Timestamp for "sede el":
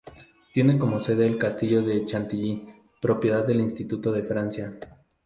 0.99-1.37